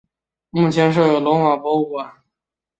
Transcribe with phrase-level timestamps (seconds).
[0.49, 2.11] 目前设有罗马博物馆。